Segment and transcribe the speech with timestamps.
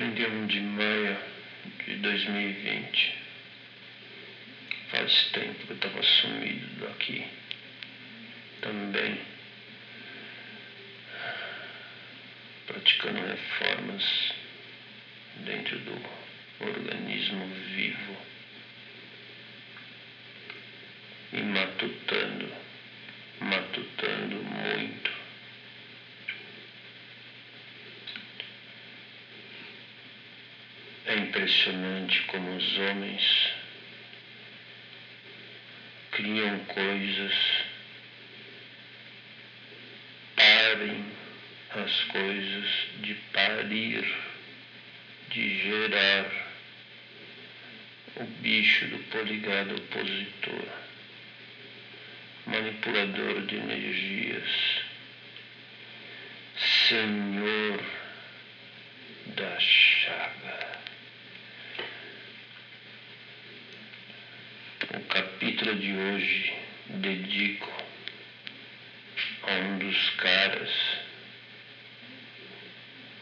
[0.00, 1.18] 31 de maio
[1.84, 3.14] de 2020.
[4.90, 7.22] Faz tempo que eu estava sumido daqui.
[8.62, 9.20] Também
[12.66, 14.32] praticando reformas
[15.44, 16.02] dentro do
[16.60, 18.16] organismo vivo
[21.34, 22.48] e matutando,
[23.40, 25.20] matutando muito.
[31.10, 31.16] É
[31.50, 33.52] impressionante como os homens
[36.12, 37.34] criam coisas,
[40.36, 41.04] parem
[41.70, 42.68] as coisas
[43.00, 44.14] de parir,
[45.30, 46.26] de gerar
[48.16, 50.68] o bicho do poligado opositor,
[52.46, 54.48] manipulador de energias,
[56.88, 57.84] senhor
[59.36, 60.80] da chaga.
[64.92, 65.00] O
[65.60, 66.52] capítulo de hoje
[66.88, 67.70] dedico
[69.42, 70.70] a um dos caras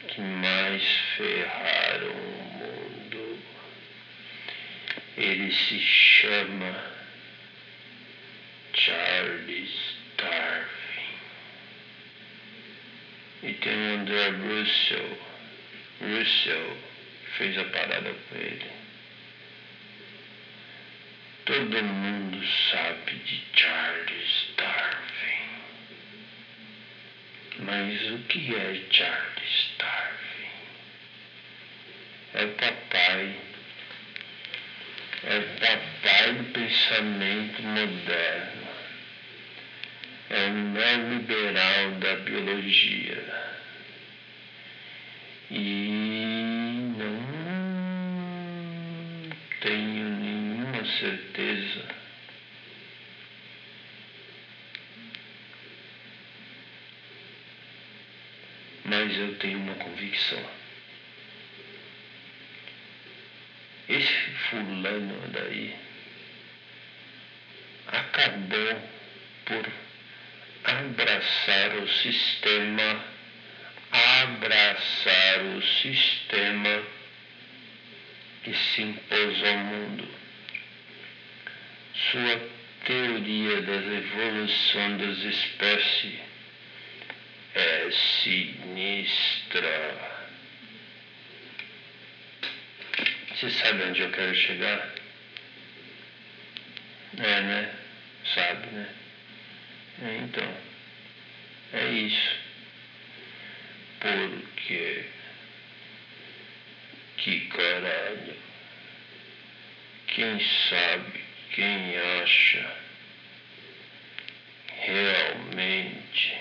[0.06, 0.82] que mais
[1.16, 3.38] ferraram o mundo.
[5.16, 6.84] Ele se chama
[8.72, 10.68] Charles Darwin.
[13.42, 15.18] E tem o André Russell.
[16.00, 16.76] Russell
[17.36, 18.87] fez a parada com ele.
[21.48, 25.48] Todo mundo sabe de Charles Darwin.
[27.60, 30.50] Mas o que é Charles Darwin?
[32.34, 33.34] É o papai.
[35.24, 38.68] É o papai do pensamento moderno.
[40.28, 43.24] É o neoliberal da biologia.
[45.50, 45.88] E
[46.98, 47.38] não
[49.62, 52.08] tenho nenhuma certeza
[58.88, 60.42] mas eu tenho uma convicção.
[63.88, 65.76] Esse fulano daí
[67.86, 68.90] acabou
[69.44, 69.72] por
[70.64, 73.04] abraçar o sistema,
[74.22, 76.82] abraçar o sistema
[78.44, 80.27] que se impôs ao mundo.
[82.10, 82.40] Sua
[82.86, 86.20] teoria da evolução das espécies
[87.54, 87.90] é
[88.22, 90.18] sinistra.
[93.30, 94.94] Você sabe onde eu quero chegar?
[97.18, 97.74] É, né?
[98.34, 98.88] Sabe, né?
[100.02, 100.56] É, então,
[101.74, 102.36] é isso.
[104.00, 105.04] Porque.
[107.18, 108.36] Que caralho.
[110.06, 111.27] Quem sabe,
[111.58, 112.64] quem acha
[114.80, 116.38] realmente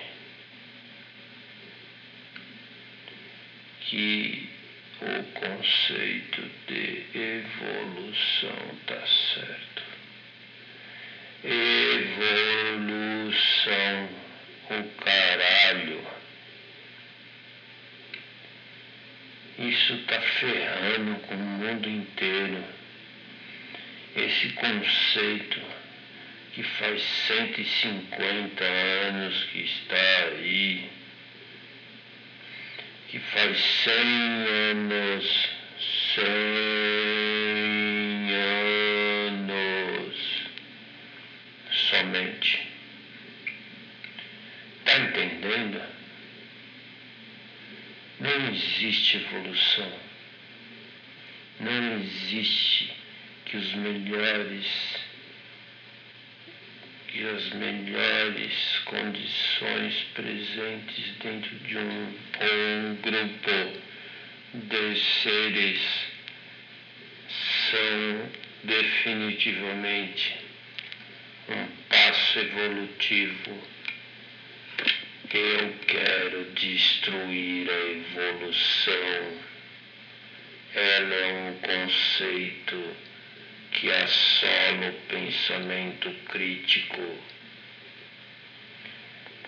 [3.81, 4.47] que
[5.01, 9.83] o conceito de evolução está certo.
[11.43, 12.89] Evolução,
[14.69, 16.05] o caralho.
[19.57, 22.86] Isso está ferrando com o mundo inteiro.
[24.17, 25.61] Esse conceito
[26.53, 30.89] que faz 150 anos que está aí
[33.09, 33.93] que faz cem
[34.71, 35.49] anos,
[36.15, 36.25] cem
[39.29, 40.15] anos
[41.71, 42.67] somente.
[44.79, 45.81] Está entendendo?
[48.19, 49.91] Não existe evolução.
[51.59, 52.91] Não existe
[53.47, 54.65] que os melhores
[57.07, 63.79] que as melhores condições presentes dentro de um, um grupo
[64.53, 65.79] de seres
[67.71, 68.29] são
[68.65, 70.35] definitivamente
[71.47, 73.57] um passo evolutivo.
[75.33, 79.47] Eu quero destruir a evolução.
[80.75, 83.06] Ela é um conceito
[83.79, 87.19] que assola o pensamento crítico.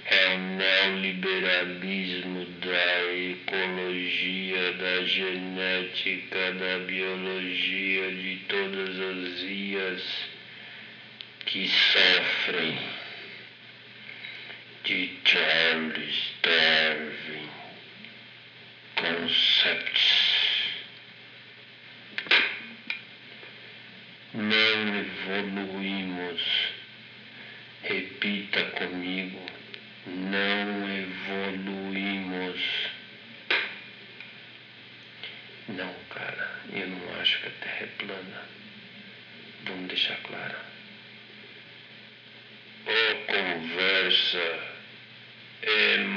[0.06, 10.30] É o neoliberalismo da ecologia, da genética, da biologia, de todas as vias
[11.46, 12.80] que sofrem
[14.84, 17.50] de Charles Darwin.
[18.96, 20.29] Concepts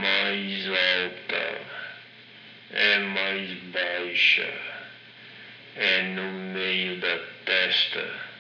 [0.03, 1.61] mais alta,
[2.73, 4.53] é mais baixa,
[5.77, 8.33] é no meio da testa.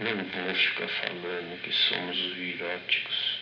[0.00, 3.40] Não vou ficar falando que somos viróticos,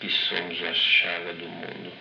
[0.00, 1.92] que somos a chaga do mundo.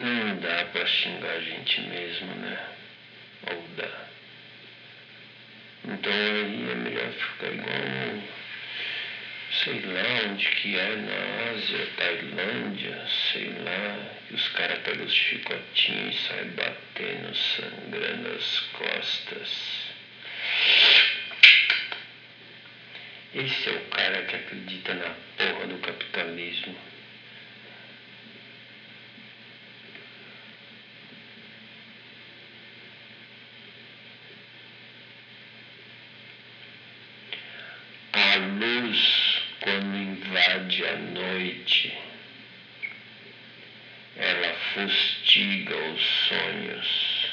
[0.00, 2.66] Não dá para xingar a gente mesmo, né?
[3.50, 4.13] Ou dá.
[5.86, 8.22] Então é melhor ficar igual,
[9.52, 15.12] sei lá onde que é, na Ásia, Tailândia, sei lá, que os caras pegam os
[15.12, 19.94] chicotinhos e saem batendo, sangrando as costas.
[23.34, 26.76] Esse é o cara que acredita na porra do capitalismo.
[38.12, 41.92] A luz, quando invade a noite,
[44.16, 47.32] ela fustiga os sonhos,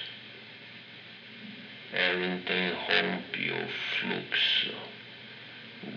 [1.91, 4.75] ela interrompe o fluxo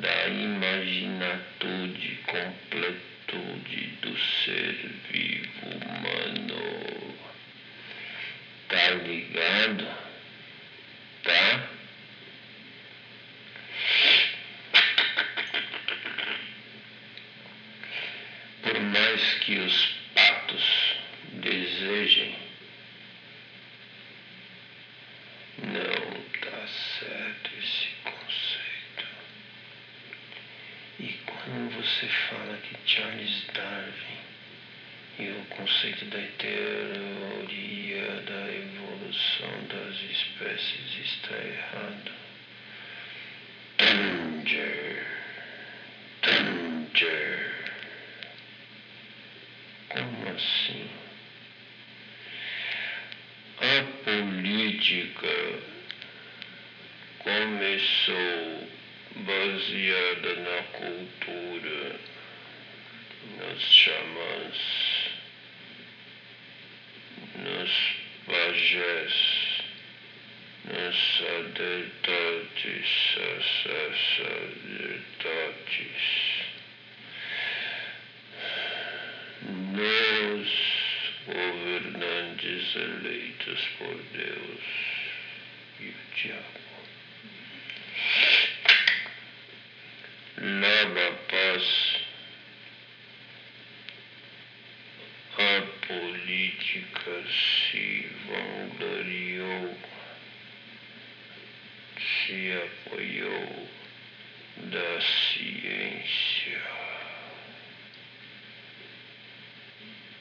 [0.00, 7.14] da imaginatude, completude do ser vivo humano.
[8.68, 9.86] Tá ligado?
[11.24, 11.68] Tá?
[18.62, 20.03] Por mais que os
[21.84, 22.44] desejem
[31.84, 34.18] você fala que Charles Darwin
[35.18, 42.10] e o conceito da teoria da evolução das espécies está errado.
[46.22, 47.54] Danger.
[49.90, 50.90] Como assim?
[53.58, 55.74] A política
[57.74, 58.68] começou
[59.16, 61.98] baseada na cultura,
[63.38, 64.60] nos xamãs,
[67.36, 67.72] nos
[68.26, 69.14] pajés,
[70.66, 72.88] nos sacerdotes,
[74.84, 75.52] sacerdotes,
[79.72, 80.50] nos
[81.26, 84.64] governantes eleitos por Deus
[85.80, 86.73] e o diabo.
[90.38, 91.62] Logo após
[95.38, 99.78] a política se vangloriou,
[101.98, 103.68] se apoiou
[104.56, 106.62] da ciência.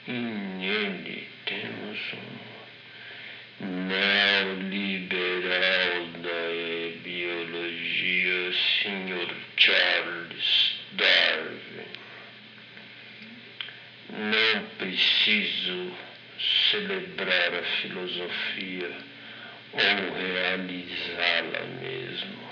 [0.06, 1.98] E nele temos
[3.60, 5.54] um neoliberal
[6.22, 11.88] da biologia, senhor Charles Darwin.
[14.10, 15.96] Não preciso
[16.70, 18.90] celebrar a filosofia
[19.72, 22.44] ou realizá-la mesmo.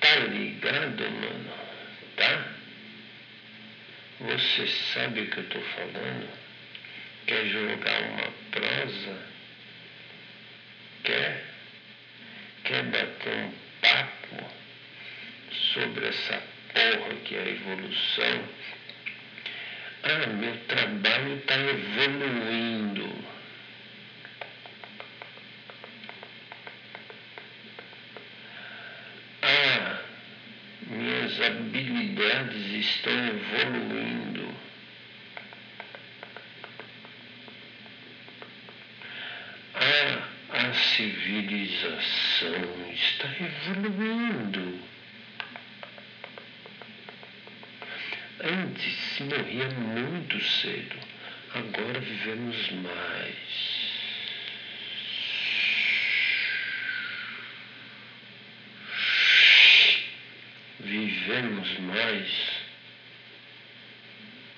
[0.00, 1.52] Tá ligado, mano?
[2.16, 2.44] Tá?
[4.20, 6.28] Você sabe o que eu tô falando?
[7.26, 9.18] Quer jogar uma prosa?
[11.04, 11.44] Quer?
[12.64, 14.60] Quer bater um papo?
[15.72, 16.42] sobre essa
[16.72, 18.44] porra que é a evolução.
[20.02, 23.06] Ah, meu trabalho está evoluindo.
[29.42, 29.98] Ah,
[30.86, 34.54] minhas habilidades estão evoluindo.
[39.74, 42.54] Ah, a civilização
[42.90, 44.80] está evoluindo.
[48.42, 50.96] Antes se morria muito cedo,
[51.54, 53.80] agora vivemos mais.
[60.80, 62.50] Vivemos mais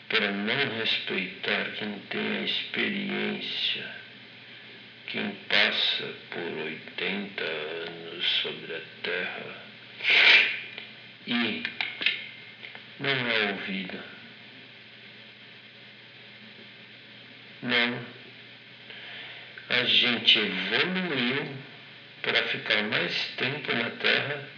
[0.08, 3.90] para não respeitar quem tem a experiência,
[5.08, 9.56] quem passa por 80 anos sobre a terra
[11.26, 11.62] e
[13.02, 14.04] não é ouvida.
[17.62, 18.06] Não.
[19.68, 21.56] A gente evoluiu
[22.22, 24.48] para ficar mais tempo na Terra,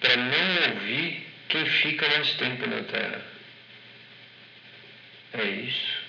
[0.00, 3.22] para não ouvir quem fica mais tempo na Terra.
[5.32, 6.00] É isso.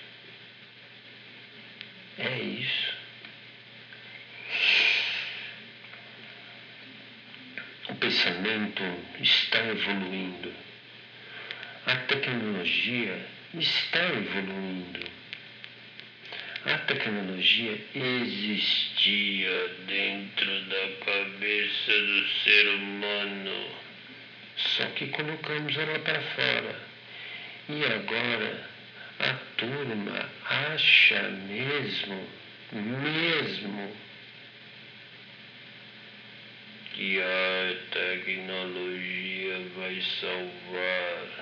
[2.18, 2.92] É isso.
[7.88, 8.82] O pensamento
[9.20, 10.71] está evoluindo.
[11.84, 15.00] A tecnologia está evoluindo.
[16.64, 23.66] A tecnologia existia dentro da cabeça do ser humano,
[24.56, 26.76] só que colocamos ela para fora.
[27.68, 28.64] E agora
[29.18, 32.28] a turma acha mesmo,
[32.72, 33.96] mesmo,
[36.94, 41.41] que a tecnologia vai salvar.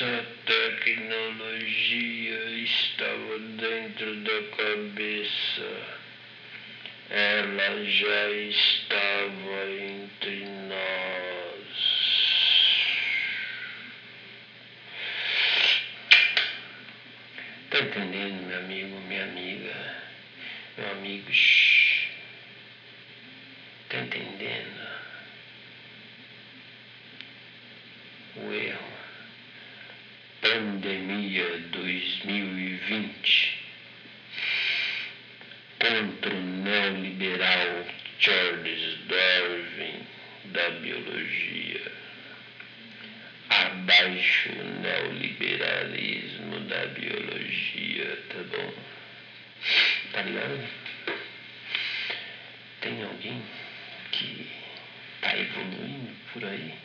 [0.00, 5.98] Mas a tecnologia estava dentro da cabeça.
[7.10, 11.68] Ela já estava entre nós.
[17.70, 19.96] Tá entendendo, meu amigo, minha amiga,
[20.76, 21.32] meu amigo?
[23.88, 24.78] Tá entendendo?
[28.36, 28.98] o erro.
[30.40, 33.58] Pandemia 2020
[35.80, 37.84] contra o neoliberal
[38.20, 40.06] Charles Darwin
[40.58, 41.92] da biologia.
[43.48, 48.74] Abaixo o neoliberalismo da biologia, tá bom?
[50.12, 50.68] Tá ligado?
[52.80, 53.40] Tem alguém
[54.10, 54.50] que
[55.20, 56.77] tá evoluindo por aí?